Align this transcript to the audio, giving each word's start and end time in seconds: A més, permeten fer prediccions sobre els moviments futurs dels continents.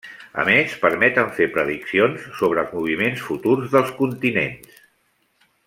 A 0.43 0.43
més, 0.47 0.71
permeten 0.85 1.27
fer 1.39 1.47
prediccions 1.57 2.25
sobre 2.39 2.63
els 2.63 2.73
moviments 2.79 3.21
futurs 3.29 3.69
dels 3.77 3.93
continents. 4.01 4.85